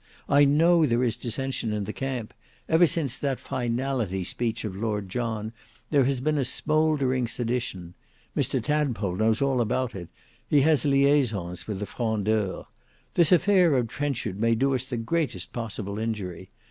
I 0.27 0.45
know 0.45 0.87
there 0.87 1.03
is 1.03 1.15
dissension 1.15 1.71
in 1.73 1.83
the 1.83 1.93
camp; 1.93 2.33
ever 2.67 2.87
since 2.87 3.19
that 3.19 3.39
Finality 3.39 4.23
speech 4.23 4.65
of 4.65 4.75
Lord 4.75 5.09
John, 5.09 5.53
there 5.91 6.05
has 6.05 6.21
been 6.21 6.39
a 6.39 6.43
smouldering 6.43 7.27
sedition. 7.27 7.93
Mr 8.35 8.63
Tadpole 8.63 9.17
knows 9.17 9.43
all 9.43 9.61
about 9.61 9.93
it; 9.93 10.09
he 10.49 10.61
has 10.61 10.85
liaisons 10.87 11.67
with 11.67 11.77
the 11.77 11.85
frondeurs. 11.85 12.65
This 13.13 13.31
affair 13.31 13.75
of 13.77 13.89
Trenchard 13.89 14.39
may 14.39 14.55
do 14.55 14.73
us 14.73 14.85
the 14.85 14.97
greatest 14.97 15.53
possible 15.53 15.99
injury. 15.99 16.49